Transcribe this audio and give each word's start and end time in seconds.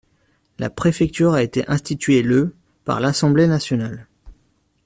La 0.57 0.71
préfecture 0.71 1.33
a 1.35 1.43
été 1.43 1.63
instituée 1.69 2.23
le 2.23 2.55
par 2.85 2.99
l'assemblée 3.01 3.45
nationale. 3.45 4.07